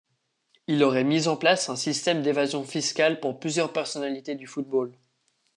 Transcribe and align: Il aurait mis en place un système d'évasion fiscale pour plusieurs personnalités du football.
Il 0.65 0.83
aurait 0.83 1.03
mis 1.03 1.27
en 1.27 1.37
place 1.37 1.69
un 1.69 1.75
système 1.75 2.23
d'évasion 2.23 2.63
fiscale 2.63 3.19
pour 3.19 3.39
plusieurs 3.39 3.71
personnalités 3.71 4.33
du 4.33 4.47
football. 4.47 4.91